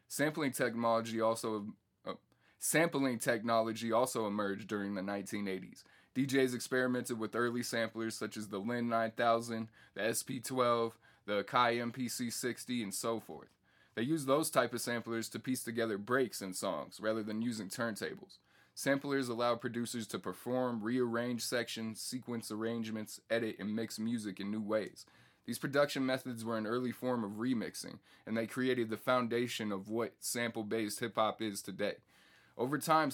Sampling 0.06 0.52
technology 0.52 1.20
also 1.20 1.66
uh, 2.06 2.12
sampling 2.60 3.18
technology 3.18 3.90
also 3.90 4.28
emerged 4.28 4.68
during 4.68 4.94
the 4.94 5.00
1980s. 5.02 5.82
DJs 6.14 6.54
experimented 6.54 7.18
with 7.18 7.34
early 7.34 7.64
samplers 7.64 8.14
such 8.14 8.36
as 8.36 8.46
the 8.46 8.58
Linn 8.58 8.88
9000, 8.88 9.68
the 9.94 10.02
SP12, 10.02 10.92
the 11.26 11.42
Akai 11.42 11.92
MPC 11.92 12.32
60, 12.32 12.82
and 12.84 12.94
so 12.94 13.18
forth. 13.18 13.48
They 13.96 14.02
used 14.02 14.28
those 14.28 14.50
type 14.50 14.72
of 14.72 14.80
samplers 14.80 15.28
to 15.30 15.40
piece 15.40 15.64
together 15.64 15.98
breaks 15.98 16.42
in 16.42 16.54
songs 16.54 17.00
rather 17.00 17.24
than 17.24 17.42
using 17.42 17.68
turntables. 17.68 18.38
Samplers 18.74 19.28
allow 19.28 19.56
producers 19.56 20.06
to 20.06 20.18
perform, 20.18 20.80
rearrange 20.80 21.42
sections, 21.42 22.00
sequence 22.00 22.52
arrangements, 22.52 23.20
edit, 23.28 23.56
and 23.58 23.74
mix 23.74 23.98
music 23.98 24.38
in 24.38 24.50
new 24.50 24.62
ways. 24.62 25.06
These 25.46 25.58
production 25.58 26.06
methods 26.06 26.44
were 26.44 26.58
an 26.58 26.66
early 26.66 26.92
form 26.92 27.24
of 27.24 27.32
remixing, 27.32 27.98
and 28.26 28.36
they 28.36 28.46
created 28.46 28.90
the 28.90 28.96
foundation 28.96 29.72
of 29.72 29.88
what 29.88 30.14
sample-based 30.20 31.00
hip 31.00 31.16
hop 31.16 31.42
is 31.42 31.62
today. 31.62 31.94
Over 32.56 32.78
time, 32.78 33.10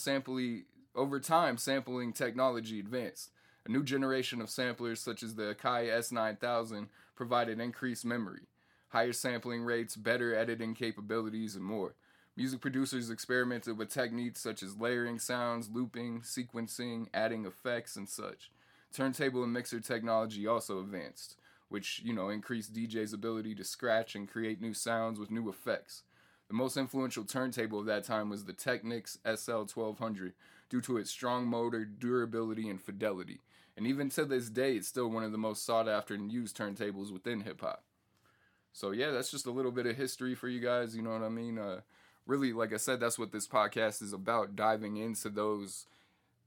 over 0.94 1.20
time, 1.20 1.56
sampling 1.56 2.12
technology 2.12 2.80
advanced. 2.80 3.30
A 3.64 3.70
new 3.70 3.82
generation 3.82 4.40
of 4.40 4.50
samplers, 4.50 5.00
such 5.00 5.22
as 5.22 5.34
the 5.34 5.54
Akai 5.54 5.88
S9000, 5.88 6.88
provided 7.14 7.60
increased 7.60 8.04
memory, 8.04 8.42
higher 8.90 9.12
sampling 9.12 9.62
rates, 9.62 9.96
better 9.96 10.34
editing 10.34 10.74
capabilities, 10.74 11.56
and 11.56 11.64
more. 11.64 11.94
Music 12.36 12.60
producers 12.60 13.08
experimented 13.08 13.78
with 13.78 13.88
techniques 13.88 14.40
such 14.40 14.62
as 14.62 14.76
layering 14.76 15.18
sounds, 15.18 15.70
looping, 15.72 16.20
sequencing, 16.20 17.06
adding 17.14 17.46
effects, 17.46 17.96
and 17.96 18.08
such. 18.08 18.50
Turntable 18.92 19.42
and 19.42 19.52
mixer 19.52 19.80
technology 19.80 20.46
also 20.46 20.80
advanced 20.80 21.36
which, 21.68 22.00
you 22.04 22.12
know, 22.12 22.28
increased 22.28 22.74
DJ's 22.74 23.12
ability 23.12 23.54
to 23.54 23.64
scratch 23.64 24.14
and 24.14 24.28
create 24.28 24.60
new 24.60 24.74
sounds 24.74 25.18
with 25.18 25.30
new 25.30 25.48
effects. 25.48 26.02
The 26.48 26.54
most 26.54 26.76
influential 26.76 27.24
turntable 27.24 27.80
of 27.80 27.86
that 27.86 28.04
time 28.04 28.30
was 28.30 28.44
the 28.44 28.52
Technics 28.52 29.18
SL1200 29.24 30.32
due 30.68 30.80
to 30.82 30.96
its 30.96 31.10
strong 31.10 31.46
motor, 31.46 31.84
durability, 31.84 32.68
and 32.68 32.80
fidelity. 32.80 33.40
And 33.76 33.86
even 33.86 34.08
to 34.10 34.24
this 34.24 34.48
day, 34.48 34.76
it's 34.76 34.88
still 34.88 35.08
one 35.08 35.24
of 35.24 35.32
the 35.32 35.38
most 35.38 35.64
sought 35.64 35.88
after 35.88 36.14
and 36.14 36.32
used 36.32 36.56
turntables 36.56 37.12
within 37.12 37.40
hip 37.40 37.60
hop. 37.60 37.82
So, 38.72 38.90
yeah, 38.90 39.10
that's 39.10 39.30
just 39.30 39.46
a 39.46 39.50
little 39.50 39.72
bit 39.72 39.86
of 39.86 39.96
history 39.96 40.34
for 40.34 40.48
you 40.48 40.60
guys. 40.60 40.94
You 40.94 41.02
know 41.02 41.10
what 41.10 41.22
I 41.22 41.28
mean? 41.28 41.58
Uh, 41.58 41.80
really, 42.26 42.52
like 42.52 42.72
I 42.72 42.76
said, 42.76 43.00
that's 43.00 43.18
what 43.18 43.32
this 43.32 43.48
podcast 43.48 44.02
is 44.02 44.12
about 44.12 44.56
diving 44.56 44.96
into 44.96 45.28
those 45.28 45.86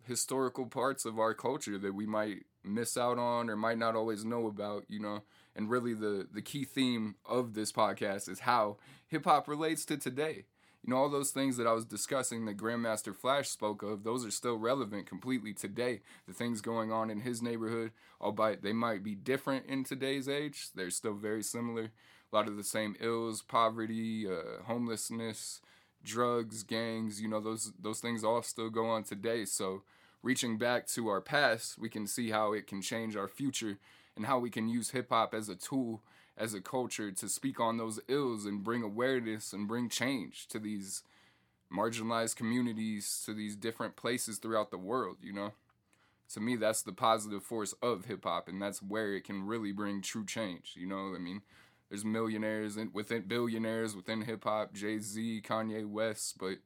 historical 0.08 0.66
parts 0.66 1.06
of 1.06 1.20
our 1.20 1.34
culture 1.34 1.78
that 1.78 1.94
we 1.94 2.06
might 2.06 2.46
miss 2.64 2.98
out 2.98 3.18
on 3.18 3.50
or 3.50 3.56
might 3.56 3.78
not 3.78 3.96
always 3.96 4.26
know 4.26 4.48
about, 4.48 4.86
you 4.88 5.00
know. 5.00 5.24
And 5.56 5.70
really 5.70 5.94
the 5.94 6.28
the 6.32 6.42
key 6.42 6.64
theme 6.66 7.16
of 7.26 7.54
this 7.54 7.72
podcast 7.72 8.30
is 8.30 8.42
how 8.42 8.78
hip 9.08 9.26
hop 9.26 9.48
relates 9.48 9.86
to 9.86 9.98
today. 9.98 10.46
You 10.84 10.92
know, 10.92 10.98
all 10.98 11.10
those 11.10 11.32
things 11.32 11.58
that 11.58 11.68
I 11.68 11.74
was 11.74 11.84
discussing 11.86 12.46
that 12.46 12.58
Grandmaster 12.58 13.14
Flash 13.14 13.50
spoke 13.50 13.84
of, 13.84 14.04
those 14.04 14.26
are 14.26 14.32
still 14.32 14.56
relevant 14.58 15.08
completely 15.08 15.54
today. 15.54 16.00
The 16.26 16.34
things 16.34 16.62
going 16.62 16.90
on 16.92 17.10
in 17.10 17.20
his 17.20 17.42
neighborhood, 17.42 17.92
albeit 18.22 18.64
they 18.64 18.72
might 18.72 19.04
be 19.04 19.14
different 19.14 19.66
in 19.66 19.84
today's 19.84 20.30
age, 20.30 20.70
they're 20.74 20.90
still 20.90 21.16
very 21.16 21.44
similar. 21.44 21.92
A 22.32 22.36
lot 22.36 22.48
of 22.48 22.56
the 22.56 22.64
same 22.64 22.96
ills, 23.02 23.42
poverty, 23.42 24.26
uh, 24.26 24.64
homelessness, 24.66 25.60
drugs, 26.04 26.64
gangs, 26.64 27.20
you 27.20 27.28
know, 27.28 27.42
those 27.42 27.74
those 27.80 28.00
things 28.00 28.24
all 28.24 28.42
still 28.42 28.70
go 28.70 28.86
on 28.86 29.04
today. 29.04 29.46
So 29.46 29.84
reaching 30.22 30.58
back 30.58 30.88
to 30.88 31.08
our 31.08 31.22
past, 31.22 31.78
we 31.78 31.90
can 31.90 32.08
see 32.08 32.30
how 32.30 32.54
it 32.54 32.68
can 32.68 32.82
change 32.82 33.16
our 33.16 33.28
future 33.28 33.78
and 34.16 34.26
how 34.26 34.40
we 34.40 34.50
can 34.50 34.68
use 34.68 34.92
hip 34.92 35.10
hop 35.10 35.34
as 35.34 35.50
a 35.50 35.56
tool, 35.56 36.02
as 36.38 36.54
a 36.54 36.62
culture 36.62 37.12
to 37.12 37.30
speak 37.30 37.60
on 37.60 37.78
those 37.78 38.00
ills 38.08 38.46
and 38.46 38.64
bring 38.64 38.84
awareness 38.84 39.54
and 39.54 39.68
bring 39.68 39.90
change 39.90 40.48
to 40.48 40.60
these 40.60 41.04
marginalized 41.72 42.36
communities, 42.36 43.22
to 43.26 43.34
these 43.34 43.56
different 43.56 43.96
places 43.96 44.38
throughout 44.38 44.72
the 44.72 44.78
world, 44.78 45.18
you 45.22 45.34
know? 45.34 45.54
To 46.34 46.40
me, 46.40 46.56
that's 46.56 46.82
the 46.82 46.92
positive 46.92 47.44
force 47.44 47.74
of 47.82 48.06
hip 48.06 48.24
hop, 48.24 48.48
and 48.48 48.62
that's 48.62 48.82
where 48.82 49.14
it 49.14 49.24
can 49.24 49.46
really 49.46 49.72
bring 49.72 50.02
true 50.02 50.26
change, 50.26 50.74
you 50.76 50.88
know? 50.88 51.14
I 51.16 51.20
mean, 51.20 51.42
there's 51.90 52.06
millionaires 52.06 52.78
and 52.78 52.94
within 52.94 53.24
billionaires 53.24 53.96
within 53.96 54.22
hip 54.22 54.44
hop, 54.44 54.74
Jay 54.74 55.00
Z, 55.00 55.42
Kanye 55.46 55.88
West, 55.88 56.38
but 56.40 56.58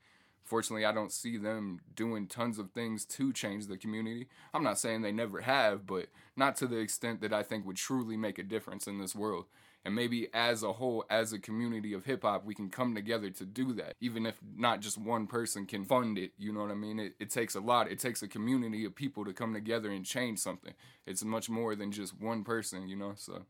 fortunately, 0.44 0.86
I 0.86 0.92
don't 0.92 1.12
see 1.12 1.38
them 1.38 1.82
doing 1.96 2.28
tons 2.28 2.60
of 2.60 2.72
things 2.72 3.06
to 3.06 3.34
change 3.34 3.68
the 3.68 3.78
community. 3.78 4.28
I'm 4.54 4.64
not 4.64 4.80
saying 4.80 5.02
they 5.02 5.12
never 5.12 5.42
have, 5.42 5.86
but 5.86 6.08
not 6.36 6.56
to 6.58 6.68
the 6.68 6.78
extent 6.78 7.22
that 7.22 7.34
I 7.34 7.44
think 7.44 7.66
would 7.66 7.78
truly 7.78 8.18
make 8.18 8.38
a 8.38 8.44
difference 8.44 8.88
in 8.88 9.00
this 9.00 9.16
world. 9.16 9.46
And 9.86 9.96
maybe 9.96 10.30
as 10.34 10.64
a 10.64 10.74
whole, 10.74 11.04
as 11.10 11.34
a 11.34 11.40
community 11.40 11.92
of 11.94 12.06
hip 12.06 12.22
hop, 12.22 12.46
we 12.46 12.56
can 12.56 12.70
come 12.70 12.96
together 12.96 13.30
to 13.32 13.46
do 13.46 13.74
that. 13.74 13.96
Even 14.00 14.26
if 14.26 14.36
not 14.56 14.80
just 14.80 14.98
one 14.98 15.28
person 15.28 15.66
can 15.66 15.84
fund 15.84 16.18
it, 16.18 16.32
you 16.38 16.54
know 16.54 16.62
what 16.62 16.72
I 16.72 16.76
mean? 16.76 17.00
It, 17.00 17.16
it 17.20 17.30
takes 17.30 17.54
a 17.56 17.60
lot. 17.60 17.92
It 17.92 18.00
takes 18.00 18.24
a 18.24 18.28
community 18.30 18.86
of 18.86 18.96
people 18.96 19.26
to 19.26 19.34
come 19.34 19.54
together 19.54 19.92
and 19.92 20.06
change 20.06 20.40
something. 20.40 20.74
It's 21.06 21.24
much 21.26 21.50
more 21.50 21.76
than 21.76 21.92
just 21.92 22.18
one 22.18 22.46
person, 22.46 22.88
you 22.88 22.96
know? 22.96 23.12
So 23.18 23.44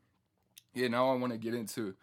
yeah, 0.73 0.87
now 0.87 1.11
I 1.11 1.15
want 1.15 1.33
to 1.33 1.37
get 1.37 1.53
into 1.53 1.95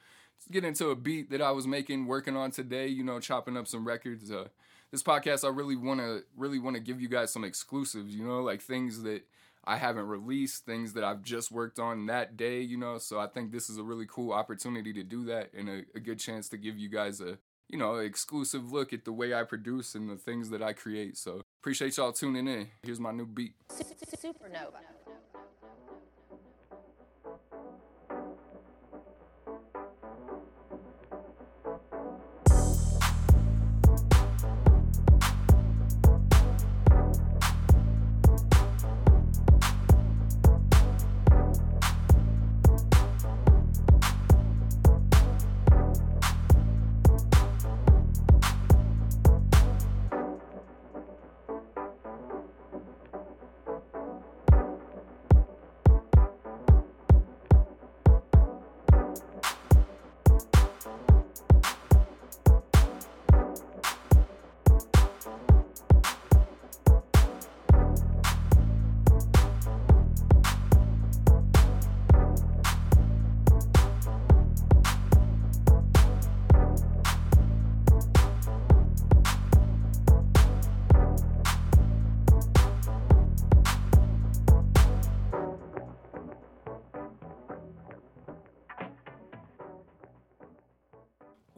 get 0.50 0.64
into 0.64 0.90
a 0.90 0.96
beat 0.96 1.30
that 1.30 1.42
I 1.42 1.50
was 1.50 1.66
making, 1.66 2.06
working 2.06 2.36
on 2.36 2.52
today. 2.52 2.86
You 2.86 3.02
know, 3.02 3.18
chopping 3.18 3.56
up 3.56 3.66
some 3.66 3.84
records. 3.86 4.30
Uh, 4.30 4.48
this 4.92 5.02
podcast, 5.02 5.44
I 5.44 5.48
really 5.48 5.76
want 5.76 6.00
to 6.00 6.22
really 6.36 6.58
want 6.58 6.76
to 6.76 6.82
give 6.82 7.00
you 7.00 7.08
guys 7.08 7.32
some 7.32 7.44
exclusives. 7.44 8.14
You 8.14 8.26
know, 8.26 8.40
like 8.40 8.60
things 8.60 9.02
that 9.02 9.22
I 9.64 9.76
haven't 9.76 10.06
released, 10.06 10.64
things 10.64 10.94
that 10.94 11.04
I've 11.04 11.22
just 11.22 11.52
worked 11.52 11.78
on 11.78 12.06
that 12.06 12.36
day. 12.36 12.60
You 12.60 12.76
know, 12.76 12.98
so 12.98 13.18
I 13.18 13.26
think 13.26 13.52
this 13.52 13.70
is 13.70 13.78
a 13.78 13.82
really 13.82 14.06
cool 14.08 14.32
opportunity 14.32 14.92
to 14.94 15.02
do 15.02 15.24
that, 15.26 15.52
and 15.54 15.68
a, 15.68 15.82
a 15.94 16.00
good 16.00 16.18
chance 16.18 16.48
to 16.50 16.56
give 16.56 16.78
you 16.78 16.88
guys 16.88 17.20
a 17.20 17.38
you 17.68 17.78
know 17.78 17.96
exclusive 17.96 18.72
look 18.72 18.92
at 18.92 19.04
the 19.04 19.12
way 19.12 19.32
I 19.32 19.44
produce 19.44 19.94
and 19.94 20.10
the 20.10 20.16
things 20.16 20.50
that 20.50 20.62
I 20.62 20.72
create. 20.72 21.16
So 21.16 21.42
appreciate 21.62 21.96
y'all 21.96 22.12
tuning 22.12 22.48
in. 22.48 22.68
Here's 22.82 23.00
my 23.00 23.12
new 23.12 23.26
beat. 23.26 23.54
Supernova. 23.70 24.80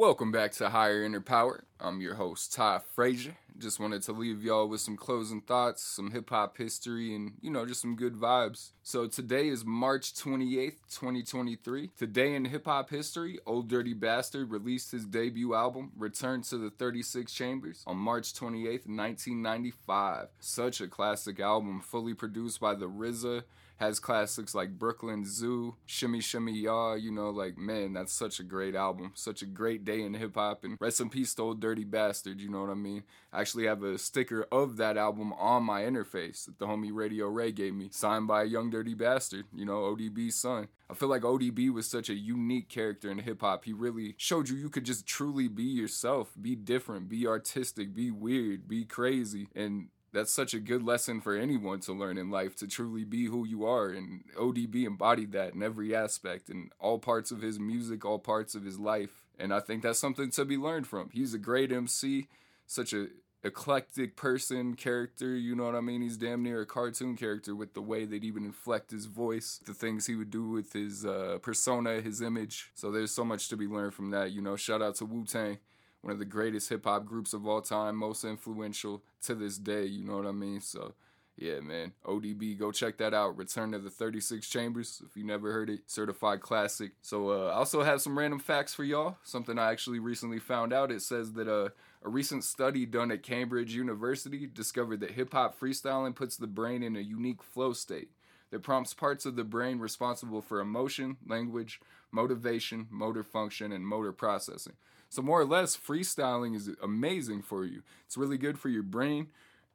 Welcome 0.02 0.32
back 0.32 0.50
to 0.54 0.68
Higher 0.68 1.04
Inner 1.04 1.20
Power. 1.20 1.62
I'm 1.78 2.00
your 2.00 2.16
host, 2.16 2.52
Ty 2.52 2.80
Frazier. 2.92 3.36
Just 3.56 3.78
wanted 3.78 4.02
to 4.02 4.12
leave 4.12 4.42
y'all 4.42 4.66
with 4.66 4.80
some 4.80 4.96
closing 4.96 5.40
thoughts, 5.40 5.80
some 5.84 6.10
hip 6.10 6.28
hop 6.28 6.58
history, 6.58 7.14
and, 7.14 7.34
you 7.40 7.52
know, 7.52 7.64
just 7.64 7.80
some 7.82 7.94
good 7.94 8.16
vibes. 8.16 8.72
So 8.82 9.06
today 9.06 9.46
is 9.46 9.64
March 9.64 10.12
28th, 10.14 10.78
2023. 10.90 11.90
Today 11.96 12.34
in 12.34 12.46
hip 12.46 12.64
hop 12.64 12.90
history, 12.90 13.38
Ol' 13.46 13.62
Dirty 13.62 13.94
Bastard 13.94 14.50
released 14.50 14.90
his 14.90 15.04
debut 15.04 15.54
album, 15.54 15.92
Return 15.96 16.42
to 16.42 16.58
the 16.58 16.70
36 16.70 17.32
Chambers, 17.32 17.84
on 17.86 17.96
March 17.96 18.34
28th, 18.34 18.88
1995. 18.88 20.26
Such 20.40 20.80
a 20.80 20.88
classic 20.88 21.38
album, 21.38 21.80
fully 21.80 22.14
produced 22.14 22.58
by 22.58 22.74
the 22.74 22.88
RZA 22.88 23.44
has 23.82 23.98
classics 23.98 24.54
like 24.54 24.78
Brooklyn 24.78 25.24
Zoo, 25.24 25.74
Shimmy 25.86 26.20
Shimmy 26.20 26.52
Ya, 26.52 26.94
you 26.94 27.10
know, 27.10 27.30
like 27.30 27.58
man, 27.58 27.92
that's 27.92 28.12
such 28.12 28.38
a 28.38 28.44
great 28.44 28.76
album. 28.76 29.10
Such 29.14 29.42
a 29.42 29.46
great 29.46 29.84
day 29.84 30.02
in 30.02 30.14
hip 30.14 30.36
hop 30.36 30.62
and 30.62 30.78
rest 30.80 31.00
in 31.00 31.10
peace 31.10 31.34
to 31.34 31.42
Ol' 31.42 31.54
Dirty 31.54 31.82
Bastard, 31.82 32.40
you 32.40 32.48
know 32.48 32.60
what 32.60 32.70
I 32.70 32.74
mean? 32.74 33.02
I 33.32 33.40
actually 33.40 33.66
have 33.66 33.82
a 33.82 33.98
sticker 33.98 34.46
of 34.52 34.76
that 34.76 34.96
album 34.96 35.32
on 35.32 35.64
my 35.64 35.82
interface 35.82 36.44
that 36.44 36.60
the 36.60 36.66
homie 36.66 36.92
Radio 36.92 37.26
Ray 37.26 37.50
gave 37.50 37.74
me, 37.74 37.88
signed 37.90 38.28
by 38.28 38.42
a 38.42 38.46
Young 38.46 38.70
Dirty 38.70 38.94
Bastard, 38.94 39.46
you 39.52 39.64
know, 39.64 39.92
ODB's 39.96 40.36
son. 40.36 40.68
I 40.88 40.94
feel 40.94 41.08
like 41.08 41.22
ODB 41.22 41.72
was 41.72 41.88
such 41.88 42.08
a 42.08 42.14
unique 42.14 42.68
character 42.68 43.10
in 43.10 43.18
hip 43.18 43.40
hop. 43.40 43.64
He 43.64 43.72
really 43.72 44.14
showed 44.16 44.48
you 44.48 44.56
you 44.56 44.68
could 44.68 44.84
just 44.84 45.06
truly 45.06 45.48
be 45.48 45.64
yourself, 45.64 46.34
be 46.40 46.54
different, 46.54 47.08
be 47.08 47.26
artistic, 47.26 47.94
be 47.94 48.12
weird, 48.12 48.68
be 48.68 48.84
crazy. 48.84 49.48
And 49.56 49.88
that's 50.12 50.32
such 50.32 50.54
a 50.54 50.60
good 50.60 50.82
lesson 50.82 51.20
for 51.20 51.34
anyone 51.34 51.80
to 51.80 51.92
learn 51.92 52.18
in 52.18 52.30
life 52.30 52.54
to 52.56 52.66
truly 52.66 53.04
be 53.04 53.26
who 53.26 53.46
you 53.46 53.64
are 53.64 53.88
and 53.88 54.24
ODB 54.36 54.84
embodied 54.84 55.32
that 55.32 55.54
in 55.54 55.62
every 55.62 55.94
aspect 55.94 56.50
in 56.50 56.70
all 56.78 56.98
parts 56.98 57.30
of 57.30 57.40
his 57.40 57.58
music 57.58 58.04
all 58.04 58.18
parts 58.18 58.54
of 58.54 58.64
his 58.64 58.78
life. 58.78 59.24
And 59.38 59.52
I 59.52 59.60
think 59.60 59.82
that's 59.82 59.98
something 59.98 60.30
to 60.32 60.44
be 60.44 60.56
learned 60.56 60.86
from. 60.86 61.10
He's 61.12 61.34
a 61.34 61.38
great 61.38 61.72
MC 61.72 62.28
such 62.66 62.92
a 62.92 63.08
eclectic 63.44 64.14
person 64.14 64.74
character 64.76 65.34
you 65.34 65.56
know 65.56 65.64
what 65.64 65.74
I 65.74 65.80
mean? 65.80 66.00
He's 66.00 66.16
damn 66.16 66.44
near 66.44 66.60
a 66.60 66.66
cartoon 66.66 67.16
character 67.16 67.56
with 67.56 67.74
the 67.74 67.82
way 67.82 68.04
that 68.04 68.22
would 68.34 68.44
inflect 68.44 68.90
his 68.92 69.06
voice 69.06 69.60
the 69.64 69.74
things 69.74 70.06
he 70.06 70.14
would 70.14 70.30
do 70.30 70.48
with 70.48 70.74
his 70.74 71.04
uh, 71.04 71.38
persona 71.42 72.00
his 72.00 72.20
image. 72.20 72.70
So 72.74 72.90
there's 72.90 73.12
so 73.12 73.24
much 73.24 73.48
to 73.48 73.56
be 73.56 73.66
learned 73.66 73.94
from 73.94 74.10
that 74.10 74.32
you 74.32 74.42
know? 74.42 74.56
Shout 74.56 74.82
out 74.82 74.94
to 74.96 75.06
Wu-Tang 75.06 75.58
one 76.02 76.12
of 76.12 76.18
the 76.18 76.24
greatest 76.24 76.68
hip 76.68 76.84
hop 76.84 77.06
groups 77.06 77.32
of 77.32 77.46
all 77.46 77.62
time, 77.62 77.96
most 77.96 78.24
influential 78.24 79.02
to 79.22 79.34
this 79.34 79.56
day. 79.56 79.84
You 79.84 80.04
know 80.04 80.16
what 80.16 80.26
I 80.26 80.32
mean? 80.32 80.60
So, 80.60 80.94
yeah, 81.36 81.60
man. 81.60 81.92
ODB, 82.04 82.58
go 82.58 82.72
check 82.72 82.98
that 82.98 83.14
out. 83.14 83.36
Return 83.36 83.72
to 83.72 83.78
the 83.78 83.88
36 83.90 84.46
Chambers. 84.48 85.00
If 85.06 85.16
you 85.16 85.24
never 85.24 85.52
heard 85.52 85.70
it, 85.70 85.80
certified 85.86 86.40
classic. 86.40 86.92
So, 87.02 87.30
uh, 87.30 87.50
I 87.50 87.54
also 87.54 87.82
have 87.82 88.02
some 88.02 88.18
random 88.18 88.40
facts 88.40 88.74
for 88.74 88.84
y'all. 88.84 89.16
Something 89.22 89.58
I 89.58 89.70
actually 89.70 90.00
recently 90.00 90.38
found 90.38 90.72
out. 90.72 90.92
It 90.92 91.02
says 91.02 91.32
that 91.34 91.48
uh, 91.48 91.70
a 92.04 92.08
recent 92.08 92.44
study 92.44 92.84
done 92.84 93.12
at 93.12 93.22
Cambridge 93.22 93.74
University 93.74 94.48
discovered 94.52 95.00
that 95.00 95.12
hip 95.12 95.32
hop 95.32 95.58
freestyling 95.58 96.14
puts 96.14 96.36
the 96.36 96.48
brain 96.48 96.82
in 96.82 96.96
a 96.96 97.00
unique 97.00 97.42
flow 97.42 97.72
state 97.72 98.10
that 98.50 98.62
prompts 98.62 98.92
parts 98.92 99.24
of 99.24 99.36
the 99.36 99.44
brain 99.44 99.78
responsible 99.78 100.42
for 100.42 100.60
emotion, 100.60 101.16
language, 101.26 101.80
motivation, 102.10 102.86
motor 102.90 103.22
function, 103.22 103.72
and 103.72 103.86
motor 103.86 104.12
processing. 104.12 104.74
So 105.12 105.20
more 105.20 105.42
or 105.42 105.44
less, 105.44 105.76
freestyling 105.76 106.56
is 106.56 106.70
amazing 106.82 107.42
for 107.42 107.66
you. 107.66 107.82
It's 108.06 108.16
really 108.16 108.38
good 108.38 108.58
for 108.58 108.70
your 108.70 108.82
brain, 108.82 109.26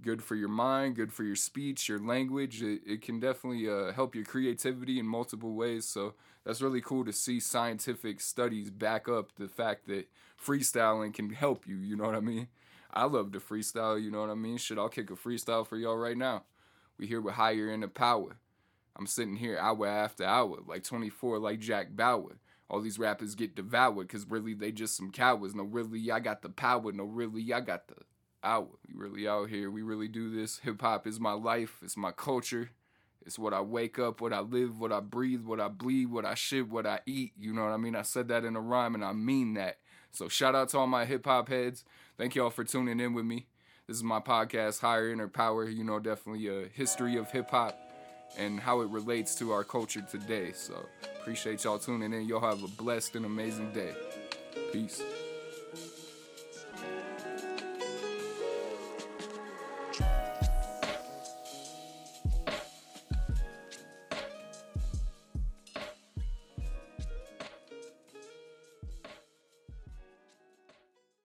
good 0.02 0.24
for 0.24 0.34
your 0.34 0.50
mind, 0.50 0.96
good 0.96 1.14
for 1.14 1.24
your 1.24 1.36
speech, 1.36 1.88
your 1.88 2.00
language. 2.00 2.64
It, 2.64 2.82
it 2.88 3.02
can 3.04 3.20
definitely 3.20 3.70
uh, 3.70 3.92
help 3.92 4.16
your 4.16 4.26
creativity 4.26 4.98
in 4.98 5.06
multiple 5.06 5.54
ways. 5.54 5.86
So 5.86 6.16
that's 6.44 6.60
really 6.60 6.82
cool 6.82 7.06
to 7.06 7.14
see 7.14 7.40
scientific 7.40 8.20
studies 8.20 8.72
back 8.72 9.08
up 9.08 9.36
the 9.36 9.48
fact 9.48 9.86
that 9.90 10.10
freestyling 10.44 11.14
can 11.14 11.30
help 11.30 11.68
you. 11.68 11.76
You 11.76 11.96
know 11.96 12.06
what 12.06 12.16
I 12.16 12.20
mean? 12.20 12.48
I 12.92 13.04
love 13.06 13.32
to 13.34 13.40
freestyle. 13.40 14.04
You 14.04 14.10
know 14.10 14.22
what 14.22 14.32
I 14.32 14.34
mean? 14.34 14.58
Shit, 14.58 14.80
I'll 14.80 14.90
kick 14.90 15.12
a 15.12 15.14
freestyle 15.14 15.68
for 15.68 15.78
y'all 15.78 15.98
right 15.98 16.18
now. 16.18 16.46
We 16.98 17.06
here 17.06 17.22
with 17.22 17.36
Higher 17.36 17.70
Inner 17.70 17.90
Power. 17.90 18.38
I'm 18.96 19.06
sitting 19.06 19.36
here 19.36 19.60
hour 19.60 19.86
after 19.86 20.24
hour, 20.24 20.58
like 20.68 20.84
24, 20.84 21.38
like 21.38 21.60
Jack 21.60 21.96
Bauer 21.96 22.38
all 22.70 22.82
these 22.82 23.00
rappers 23.00 23.36
get 23.36 23.56
devoured 23.56 24.08
because 24.08 24.30
really 24.30 24.54
they 24.54 24.72
just 24.72 24.96
some 24.96 25.12
cowards. 25.12 25.56
No, 25.56 25.64
really, 25.64 26.12
I 26.12 26.20
got 26.20 26.42
the 26.42 26.50
power. 26.50 26.92
No, 26.92 27.06
really, 27.06 27.54
I 27.54 27.62
got 27.62 27.88
the 27.88 27.96
hour. 28.44 28.68
We 28.88 28.94
really 28.96 29.28
out 29.28 29.50
here. 29.50 29.72
We 29.72 29.82
really 29.82 30.08
do 30.08 30.34
this. 30.36 30.60
Hip 30.60 30.82
hop 30.82 31.08
is 31.08 31.20
my 31.20 31.34
life. 31.34 31.80
It's 31.82 31.98
my 31.98 32.12
culture. 32.12 32.72
It's 33.26 33.38
what 33.38 33.54
I 33.54 33.62
wake 33.62 34.00
up, 34.00 34.22
what 34.22 34.32
I 34.32 34.40
live, 34.40 34.80
what 34.80 34.94
I 34.94 35.02
breathe, 35.02 35.42
what 35.42 35.60
I 35.60 35.68
bleed, 35.68 36.08
what 36.08 36.26
I 36.26 36.34
shit, 36.34 36.70
what 36.70 36.86
I 36.86 37.02
eat. 37.06 37.34
You 37.38 37.54
know 37.54 37.64
what 37.64 37.74
I 37.74 37.78
mean? 37.78 37.96
I 37.96 38.04
said 38.04 38.30
that 38.30 38.46
in 38.46 38.56
a 38.56 38.62
rhyme 38.62 38.96
and 38.96 39.04
I 39.04 39.12
mean 39.12 39.54
that. 39.56 39.80
So 40.12 40.30
shout 40.30 40.56
out 40.56 40.70
to 40.70 40.80
all 40.80 40.88
my 40.88 41.04
hip 41.04 41.26
hop 41.26 41.50
heads. 41.50 41.84
Thank 42.18 42.36
y'all 42.36 42.50
for 42.50 42.64
tuning 42.64 43.00
in 43.00 43.14
with 43.14 43.26
me. 43.26 43.48
This 43.86 43.98
is 43.98 44.04
my 44.04 44.20
podcast, 44.20 44.80
Higher 44.80 45.12
Inner 45.12 45.28
Power. 45.28 45.70
You 45.70 45.84
know, 45.84 46.00
definitely 46.00 46.48
a 46.48 46.68
history 46.70 47.18
of 47.18 47.30
hip 47.32 47.50
hop 47.50 47.78
and 48.38 48.60
how 48.60 48.82
it 48.82 48.90
relates 48.90 49.36
to 49.36 49.52
our 49.52 49.64
culture 49.66 50.06
today. 50.10 50.54
So 50.54 50.86
appreciate 51.28 51.62
y'all 51.66 51.78
tuning 51.78 52.14
in. 52.14 52.26
Y'all 52.26 52.40
have 52.40 52.64
a 52.64 52.70
blessed 52.82 53.18
and 53.18 53.26
amazing 53.26 53.70
day. 53.74 53.94
Peace. 54.72 55.02